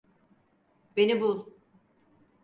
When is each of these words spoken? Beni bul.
Beni 0.97 1.21
bul. 1.21 1.45